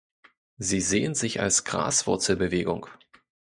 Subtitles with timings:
[0.57, 2.87] Sie sehen sich als Graswurzelbewegung.